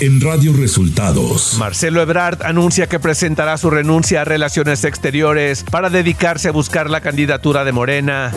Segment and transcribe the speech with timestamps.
[0.00, 1.56] en Radio Resultados.
[1.58, 7.02] Marcelo Ebrard anuncia que presentará su renuncia a Relaciones Exteriores para dedicarse a buscar la
[7.02, 8.32] candidatura de Morena.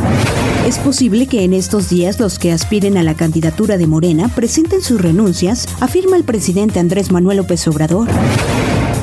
[0.68, 4.82] Es posible que en estos días los que aspiren a la candidatura de Morena presenten
[4.82, 8.10] sus renuncias, afirma el presidente Andrés Manuel López Obrador.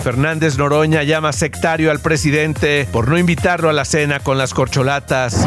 [0.05, 5.47] Fernández Noroña llama sectario al presidente por no invitarlo a la cena con las corcholatas.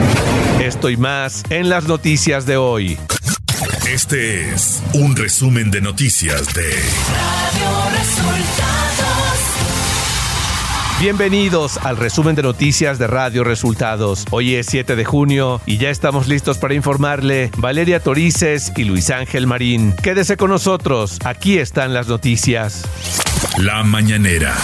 [0.64, 2.98] Esto y más en las noticias de hoy.
[3.88, 9.40] Este es un resumen de noticias de Radio Resultados.
[11.00, 14.26] Bienvenidos al resumen de noticias de Radio Resultados.
[14.32, 19.10] Hoy es 7 de junio y ya estamos listos para informarle Valeria Torices y Luis
[19.10, 19.94] Ángel Marín.
[20.02, 22.84] Quédese con nosotros, aquí están las noticias.
[23.58, 24.56] La mañanera.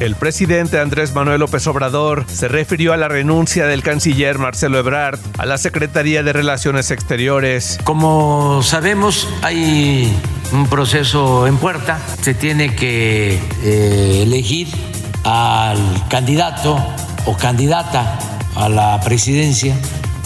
[0.00, 5.18] El presidente Andrés Manuel López Obrador se refirió a la renuncia del canciller Marcelo Ebrard
[5.38, 7.80] a la Secretaría de Relaciones Exteriores.
[7.82, 10.16] Como sabemos, hay
[10.52, 11.98] un proceso en puerta.
[12.22, 14.68] Se tiene que eh, elegir
[15.24, 16.78] al candidato
[17.26, 18.20] o candidata
[18.54, 19.76] a la presidencia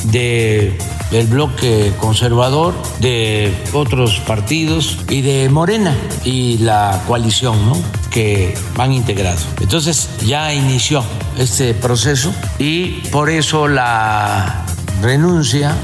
[0.04, 0.76] de
[1.12, 7.76] del bloque conservador, de otros partidos y de Morena y la coalición ¿no?
[8.12, 9.46] Que van integrados.
[9.60, 11.02] Entonces ya inició
[11.38, 14.64] este proceso y por eso la
[15.00, 15.74] renuncia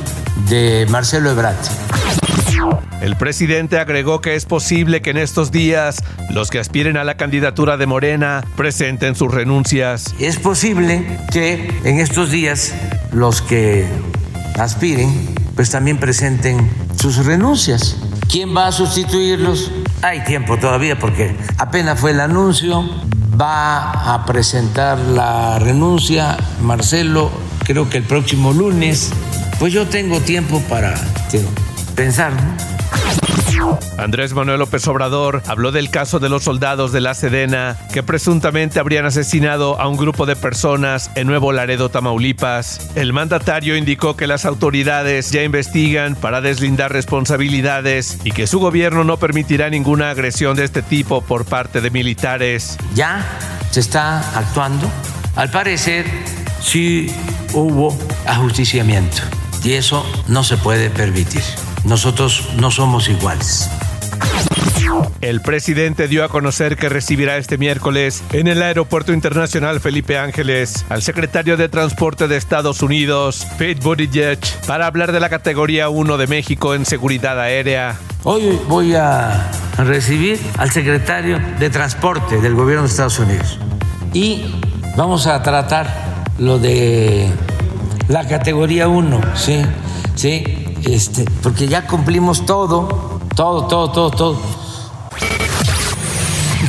[0.48, 1.56] de Marcelo Ebrard.
[3.00, 7.16] El presidente agregó que es posible que en estos días los que aspiren a la
[7.16, 10.14] candidatura de Morena presenten sus renuncias.
[10.18, 12.74] Es posible que en estos días
[13.12, 13.86] los que
[14.58, 15.12] aspiren,
[15.54, 16.68] pues también presenten
[17.00, 17.96] sus renuncias.
[18.28, 19.70] ¿Quién va a sustituirlos?
[20.02, 22.88] Hay tiempo todavía porque apenas fue el anuncio.
[23.40, 27.30] Va a presentar la renuncia Marcelo,
[27.64, 29.10] creo que el próximo lunes.
[29.58, 30.94] Pues yo tengo tiempo para
[31.94, 32.32] pensar.
[33.98, 38.78] Andrés Manuel López Obrador habló del caso de los soldados de la Sedena que presuntamente
[38.78, 42.90] habrían asesinado a un grupo de personas en Nuevo Laredo, Tamaulipas.
[42.94, 49.04] El mandatario indicó que las autoridades ya investigan para deslindar responsabilidades y que su gobierno
[49.04, 52.78] no permitirá ninguna agresión de este tipo por parte de militares.
[52.94, 53.24] Ya
[53.70, 54.88] se está actuando.
[55.36, 56.06] Al parecer,
[56.60, 57.12] sí
[57.52, 57.96] hubo
[58.26, 59.22] ajusticiamiento
[59.64, 61.42] y eso no se puede permitir.
[61.88, 63.70] Nosotros no somos iguales.
[65.22, 70.84] El presidente dio a conocer que recibirá este miércoles en el Aeropuerto Internacional Felipe Ángeles
[70.90, 76.18] al secretario de Transporte de Estados Unidos, Pete Buttigieg, para hablar de la categoría 1
[76.18, 77.96] de México en seguridad aérea.
[78.22, 83.58] Hoy voy a recibir al secretario de Transporte del gobierno de Estados Unidos
[84.12, 84.44] y
[84.94, 85.86] vamos a tratar
[86.38, 87.30] lo de
[88.08, 89.62] la categoría 1, sí,
[90.14, 94.38] sí, este, porque ya cumplimos todo, todo, todo, todo, todo.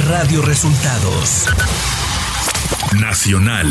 [0.07, 1.47] Radio Resultados.
[2.99, 3.67] Nacional.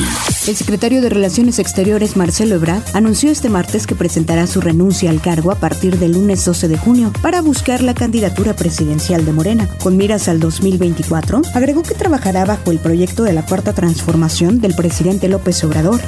[0.47, 5.21] El secretario de Relaciones Exteriores, Marcelo Ebrard, anunció este martes que presentará su renuncia al
[5.21, 9.69] cargo a partir del lunes 12 de junio para buscar la candidatura presidencial de Morena.
[9.83, 14.75] Con miras al 2024, agregó que trabajará bajo el proyecto de la Cuarta Transformación del
[14.75, 16.01] presidente López Obrador.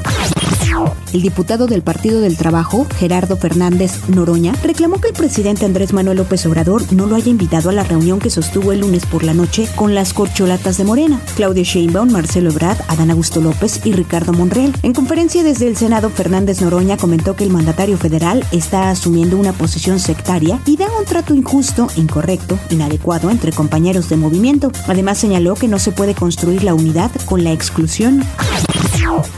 [1.13, 6.19] El diputado del Partido del Trabajo, Gerardo Fernández Noroña, reclamó que el presidente Andrés Manuel
[6.19, 9.35] López Obrador no lo haya invitado a la reunión que sostuvo el lunes por la
[9.35, 14.33] noche con las corcholatas de Morena, Claudia Sheinbaum, Marcelo Ebrard, Adán Augusto López y Ricardo
[14.33, 14.73] Monreal.
[14.83, 19.53] En conferencia desde el Senado, Fernández Noroña comentó que el mandatario federal está asumiendo una
[19.53, 24.71] posición sectaria y da un trato injusto, incorrecto, inadecuado entre compañeros de movimiento.
[24.87, 28.23] Además señaló que no se puede construir la unidad con la exclusión.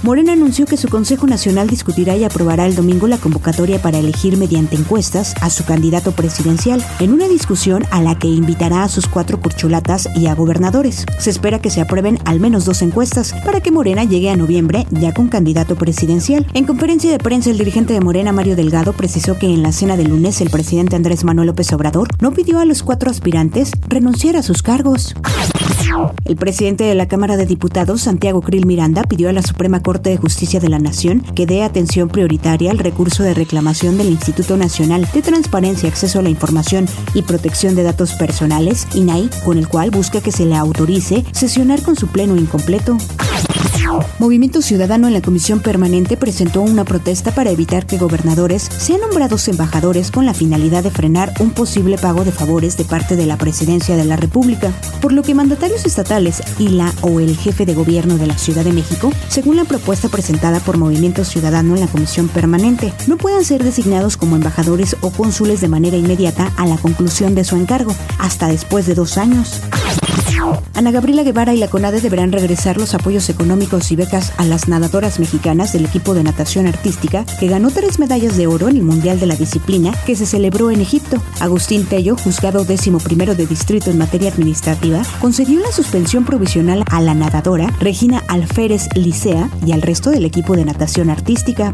[0.03, 4.37] Morena anunció que su Consejo Nacional discutirá y aprobará el domingo la convocatoria para elegir
[4.37, 9.07] mediante encuestas a su candidato presidencial, en una discusión a la que invitará a sus
[9.07, 11.07] cuatro corcholatas y a gobernadores.
[11.19, 14.87] Se espera que se aprueben al menos dos encuestas para que Morena llegue a noviembre
[14.91, 16.47] ya con candidato presidencial.
[16.55, 19.97] En conferencia de prensa, el dirigente de Morena, Mario Delgado, precisó que en la cena
[19.97, 24.37] de lunes el presidente Andrés Manuel López Obrador no pidió a los cuatro aspirantes renunciar
[24.37, 25.15] a sus cargos.
[26.25, 30.11] El presidente de la Cámara de Diputados, Santiago Krill Miranda, pidió a la Suprema Corte
[30.11, 34.57] de Justicia de la Nación que dé atención prioritaria al recurso de reclamación del Instituto
[34.57, 39.69] Nacional de Transparencia, Acceso a la Información y Protección de Datos Personales, INAI, con el
[39.69, 42.97] cual busca que se le autorice sesionar con su pleno incompleto.
[44.19, 49.49] Movimiento Ciudadano en la Comisión Permanente presentó una protesta para evitar que gobernadores sean nombrados
[49.49, 53.37] embajadores con la finalidad de frenar un posible pago de favores de parte de la
[53.37, 57.75] Presidencia de la República, por lo que mandatarios estatales y la o el jefe de
[57.75, 61.87] gobierno de la Ciudad de México, según la propuesta presentada por Movimiento Ciudadano en la
[61.87, 66.77] Comisión Permanente, no puedan ser designados como embajadores o cónsules de manera inmediata a la
[66.77, 69.61] conclusión de su encargo, hasta después de dos años.
[70.75, 74.69] Ana Gabriela Guevara y la CONADE deberán regresar los apoyos económicos y becas a las
[74.69, 78.83] nadadoras mexicanas del equipo de natación artística que ganó tres medallas de oro en el
[78.83, 81.23] Mundial de la Disciplina que se celebró en Egipto.
[81.41, 87.01] Agustín Tello, juzgado décimo primero de distrito en materia administrativa, concedió la suspensión provisional a
[87.01, 91.73] la nadadora Regina Alférez Licea y al resto del equipo de natación artística.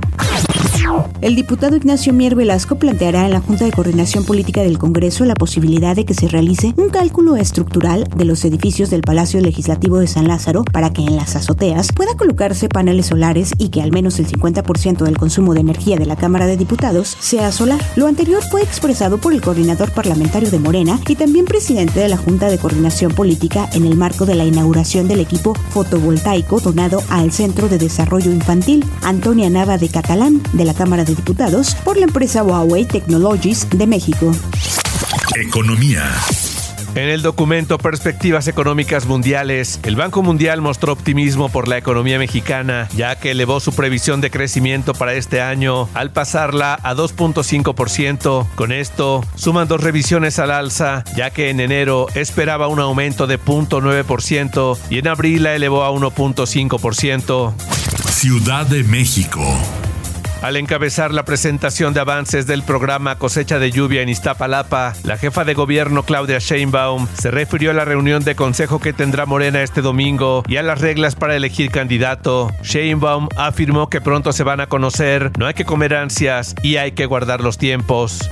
[1.21, 5.35] El diputado Ignacio Mier Velasco planteará en la Junta de Coordinación Política del Congreso la
[5.35, 10.07] posibilidad de que se realice un cálculo estructural de los edificios del Palacio Legislativo de
[10.07, 14.19] San Lázaro para que en las azoteas pueda colocarse paneles solares y que al menos
[14.19, 17.81] el 50% del consumo de energía de la Cámara de Diputados sea solar.
[17.97, 22.19] Lo anterior fue expresado por el coordinador parlamentario de Morena y también presidente de la
[22.19, 27.33] Junta de Coordinación Política en el marco de la inauguración del equipo fotovoltaico donado al
[27.33, 32.05] Centro de Desarrollo Infantil Antonia Nava de Catalán de la Cámara de Diputados por la
[32.05, 34.31] empresa Huawei Technologies de México.
[35.37, 36.05] Economía.
[36.99, 42.89] En el documento Perspectivas Económicas Mundiales, el Banco Mundial mostró optimismo por la economía mexicana,
[42.97, 48.49] ya que elevó su previsión de crecimiento para este año al pasarla a 2.5%.
[48.57, 53.39] Con esto, suman dos revisiones al alza, ya que en enero esperaba un aumento de
[53.39, 57.55] 0.9% y en abril la elevó a 1.5%.
[58.11, 59.41] Ciudad de México.
[60.41, 65.45] Al encabezar la presentación de avances del programa Cosecha de Lluvia en Iztapalapa, la jefa
[65.45, 69.83] de gobierno Claudia Sheinbaum se refirió a la reunión de consejo que tendrá Morena este
[69.83, 72.53] domingo y a las reglas para elegir candidato.
[72.63, 76.93] Sheinbaum afirmó que pronto se van a conocer, no hay que comer ansias y hay
[76.93, 78.31] que guardar los tiempos.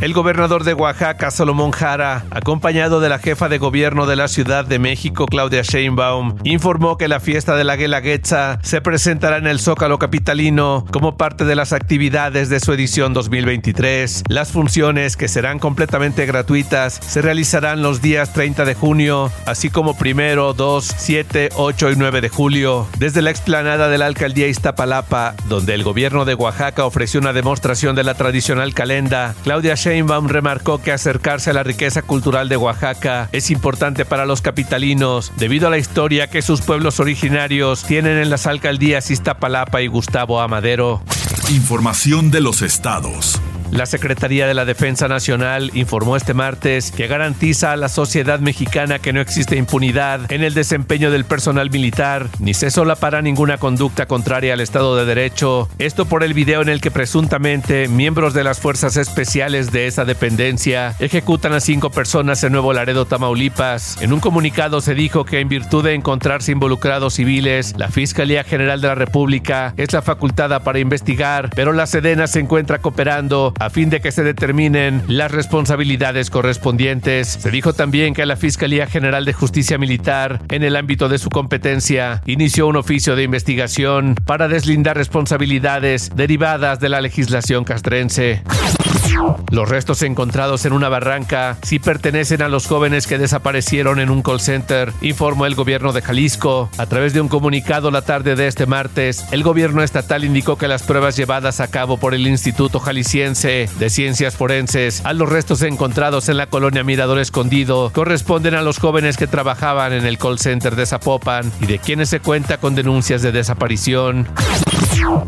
[0.00, 4.64] El gobernador de Oaxaca, Salomón Jara, acompañado de la jefa de gobierno de la Ciudad
[4.64, 9.60] de México, Claudia Sheinbaum, informó que la fiesta de la Guelaguetza se presentará en el
[9.60, 14.24] Zócalo Capitalino como parte de las actividades de su edición 2023.
[14.28, 19.96] Las funciones, que serán completamente gratuitas, se realizarán los días 30 de junio, así como
[19.96, 25.34] primero, 2, 7, 8 y 9 de julio, desde la explanada de la alcaldía Iztapalapa,
[25.48, 29.34] donde el gobierno de Oaxaca ofreció una demostración de la tradicional calenda.
[29.52, 34.40] Claudia Sheinbaum remarcó que acercarse a la riqueza cultural de Oaxaca es importante para los
[34.40, 39.88] capitalinos debido a la historia que sus pueblos originarios tienen en las alcaldías Iztapalapa y
[39.88, 41.02] Gustavo Amadero.
[41.50, 43.42] Información de los estados.
[43.72, 48.98] La Secretaría de la Defensa Nacional informó este martes que garantiza a la sociedad mexicana
[48.98, 54.04] que no existe impunidad en el desempeño del personal militar, ni se solapará ninguna conducta
[54.04, 55.70] contraria al Estado de Derecho.
[55.78, 60.04] Esto por el video en el que presuntamente miembros de las fuerzas especiales de esa
[60.04, 64.02] dependencia ejecutan a cinco personas en Nuevo Laredo, Tamaulipas.
[64.02, 68.82] En un comunicado se dijo que en virtud de encontrarse involucrados civiles, la Fiscalía General
[68.82, 73.70] de la República es la facultada para investigar, pero la Sedena se encuentra cooperando a
[73.70, 77.28] fin de que se determinen las responsabilidades correspondientes.
[77.28, 81.30] Se dijo también que la Fiscalía General de Justicia Militar, en el ámbito de su
[81.30, 88.42] competencia, inició un oficio de investigación para deslindar responsabilidades derivadas de la legislación castrense.
[89.50, 94.22] Los restos encontrados en una barranca sí pertenecen a los jóvenes que desaparecieron en un
[94.22, 96.70] call center, informó el gobierno de Jalisco.
[96.78, 100.68] A través de un comunicado la tarde de este martes, el gobierno estatal indicó que
[100.68, 105.62] las pruebas llevadas a cabo por el Instituto Jalisciense de Ciencias Forenses a los restos
[105.62, 110.38] encontrados en la colonia Mirador Escondido corresponden a los jóvenes que trabajaban en el call
[110.38, 114.28] center de Zapopan y de quienes se cuenta con denuncias de desaparición.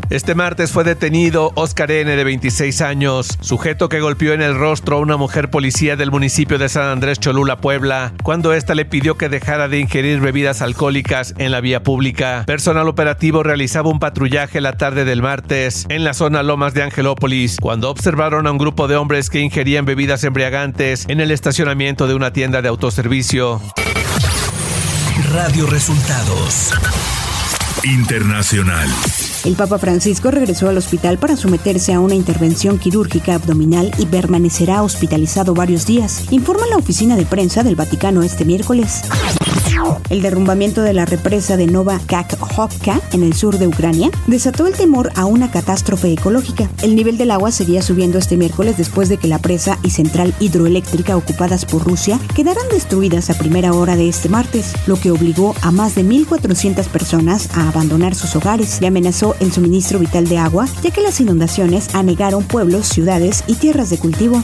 [0.09, 2.15] Este martes fue detenido Oscar N.
[2.15, 6.57] de 26 años, sujeto que golpeó en el rostro a una mujer policía del municipio
[6.57, 11.33] de San Andrés Cholula, Puebla, cuando ésta le pidió que dejara de ingerir bebidas alcohólicas
[11.37, 12.43] en la vía pública.
[12.45, 17.57] Personal operativo realizaba un patrullaje la tarde del martes en la zona Lomas de Angelópolis,
[17.59, 22.15] cuando observaron a un grupo de hombres que ingerían bebidas embriagantes en el estacionamiento de
[22.15, 23.61] una tienda de autoservicio.
[25.31, 26.71] Radio Resultados
[27.83, 28.89] Internacional.
[29.45, 34.81] El Papa Francisco regresó al hospital para someterse a una intervención quirúrgica abdominal y permanecerá
[34.81, 39.03] hospitalizado varios días, informa la oficina de prensa del Vaticano este miércoles.
[40.09, 44.73] El derrumbamiento de la represa de Nova Kakhovka en el sur de Ucrania desató el
[44.73, 46.69] temor a una catástrofe ecológica.
[46.81, 50.33] El nivel del agua seguía subiendo este miércoles después de que la presa y central
[50.39, 55.55] hidroeléctrica ocupadas por Rusia quedaran destruidas a primera hora de este martes, lo que obligó
[55.61, 60.37] a más de 1.400 personas a abandonar sus hogares y amenazó el suministro vital de
[60.37, 64.43] agua, ya que las inundaciones anegaron pueblos, ciudades y tierras de cultivo.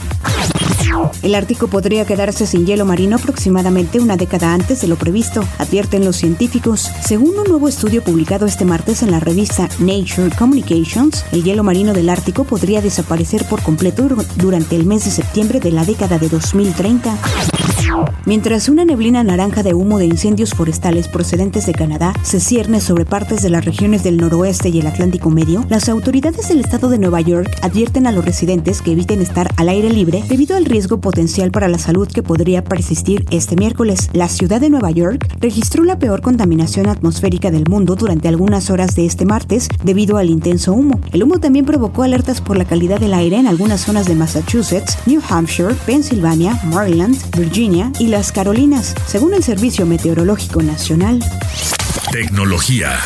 [1.22, 6.04] El Ártico podría quedarse sin hielo marino aproximadamente una década antes de lo previsto, advierten
[6.04, 6.90] los científicos.
[7.04, 11.92] Según un nuevo estudio publicado este martes en la revista Nature Communications, el hielo marino
[11.92, 16.28] del Ártico podría desaparecer por completo durante el mes de septiembre de la década de
[16.28, 17.16] 2030.
[18.24, 23.04] Mientras una neblina naranja de humo de incendios forestales procedentes de Canadá se cierne sobre
[23.04, 26.98] partes de las regiones del noroeste y el Atlántico Medio, las autoridades del estado de
[26.98, 31.00] Nueva York advierten a los residentes que eviten estar al aire libre debido al riesgo
[31.00, 34.08] potencial para la salud que podría persistir este miércoles.
[34.12, 38.94] La ciudad de Nueva York registró la peor contaminación atmosférica del mundo durante algunas horas
[38.94, 41.00] de este martes debido al intenso humo.
[41.12, 44.96] El humo también provocó alertas por la calidad del aire en algunas zonas de Massachusetts,
[45.06, 51.20] New Hampshire, Pensilvania, Maryland, Virginia y las Carolinas, según el Servicio Meteorológico Nacional.
[52.12, 52.98] Tecnología.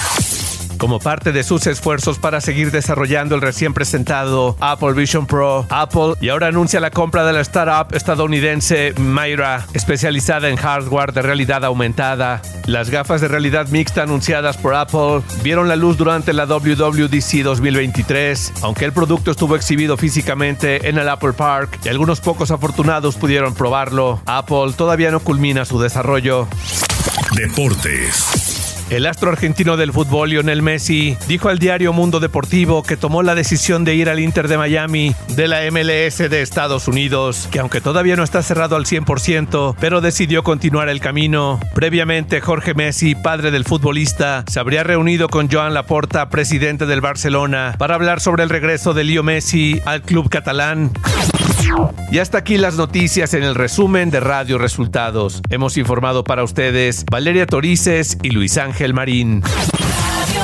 [0.79, 6.15] Como parte de sus esfuerzos para seguir desarrollando el recién presentado Apple Vision Pro, Apple
[6.21, 11.65] y ahora anuncia la compra de la startup estadounidense Myra, especializada en hardware de realidad
[11.65, 12.43] aumentada.
[12.67, 18.53] Las gafas de realidad mixta anunciadas por Apple vieron la luz durante la WWDC 2023,
[18.63, 23.55] aunque el producto estuvo exhibido físicamente en el Apple Park y algunos pocos afortunados pudieron
[23.55, 24.21] probarlo.
[24.27, 26.49] Apple todavía no culmina su desarrollo.
[27.35, 28.36] Deportes.
[28.89, 33.35] El astro argentino del fútbol, Lionel Messi, dijo al diario Mundo Deportivo que tomó la
[33.35, 37.81] decisión de ir al Inter de Miami de la MLS de Estados Unidos, que aunque
[37.81, 41.59] todavía no está cerrado al 100%, pero decidió continuar el camino.
[41.75, 47.75] Previamente, Jorge Messi, padre del futbolista, se habría reunido con Joan Laporta, presidente del Barcelona,
[47.79, 50.93] para hablar sobre el regreso de Leo Messi al club catalán.
[52.11, 55.43] Y hasta aquí las noticias en el resumen de Radio Resultados.
[55.51, 59.43] Hemos informado para ustedes Valeria Torices y Luis Ángel Marín.
[59.43, 60.43] Radio